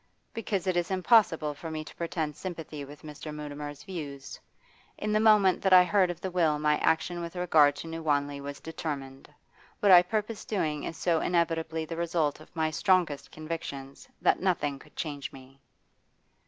[0.33, 3.31] 'Because it is impossible for me to pretend sympathy with Mr.
[3.31, 4.39] Mutimer's views.
[4.97, 8.01] In the moment that I heard of the will my action with regard to New
[8.01, 9.31] Wanley was determined.
[9.79, 14.79] What I purpose doing is so inevitably the result of my strongest convictions that nothing
[14.79, 15.61] could change me.